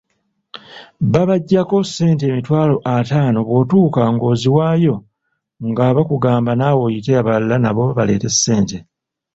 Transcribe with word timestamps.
Babaggyako 1.13 1.77
ssente 1.87 2.23
emitwalo 2.27 2.75
ataano 2.95 3.39
bw'otuuka 3.47 4.01
ng'oziwaayo 4.13 4.95
nga 5.69 5.85
bakugamba 5.95 6.51
naawe 6.55 6.79
oyite 6.87 7.11
abalala 7.19 7.55
nabo 7.59 7.83
baleete 7.97 8.27
ssente. 8.35 8.77